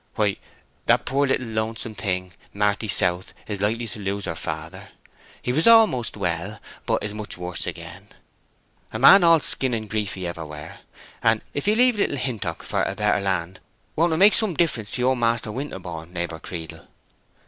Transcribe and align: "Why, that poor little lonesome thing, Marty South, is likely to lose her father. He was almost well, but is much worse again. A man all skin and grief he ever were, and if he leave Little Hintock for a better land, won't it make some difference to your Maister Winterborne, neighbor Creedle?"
"Why, 0.15 0.37
that 0.87 1.05
poor 1.05 1.27
little 1.27 1.45
lonesome 1.45 1.93
thing, 1.93 2.33
Marty 2.53 2.87
South, 2.87 3.35
is 3.45 3.61
likely 3.61 3.87
to 3.89 3.99
lose 3.99 4.25
her 4.25 4.33
father. 4.33 4.89
He 5.43 5.53
was 5.53 5.67
almost 5.67 6.17
well, 6.17 6.59
but 6.87 7.03
is 7.03 7.13
much 7.13 7.37
worse 7.37 7.67
again. 7.67 8.07
A 8.91 8.97
man 8.97 9.23
all 9.23 9.39
skin 9.41 9.75
and 9.75 9.87
grief 9.87 10.15
he 10.15 10.25
ever 10.25 10.43
were, 10.43 10.79
and 11.21 11.43
if 11.53 11.67
he 11.67 11.75
leave 11.75 11.97
Little 11.97 12.17
Hintock 12.17 12.63
for 12.63 12.81
a 12.81 12.95
better 12.95 13.21
land, 13.21 13.59
won't 13.95 14.11
it 14.13 14.17
make 14.17 14.33
some 14.33 14.55
difference 14.55 14.89
to 14.93 15.01
your 15.01 15.15
Maister 15.15 15.51
Winterborne, 15.51 16.11
neighbor 16.11 16.39
Creedle?" 16.39 16.87